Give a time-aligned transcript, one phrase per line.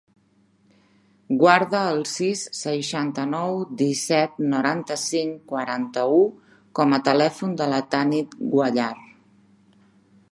[1.41, 6.23] Guarda el sis, seixanta-nou, disset, noranta-cinc, quaranta-u
[6.81, 8.93] com a telèfon de la Tanit Guallar.